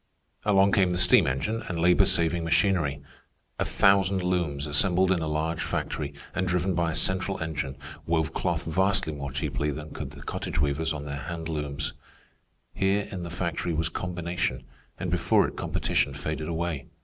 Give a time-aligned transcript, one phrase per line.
[0.45, 3.03] Along came the steam engine and labor saving machinery.
[3.59, 7.77] A thousand looms assembled in a large factory, and driven by a central engine
[8.07, 11.93] wove cloth vastly more cheaply than could the cottage weavers on their hand looms.
[12.73, 14.63] Here in the factory was combination,
[14.99, 16.87] and before it competition faded away.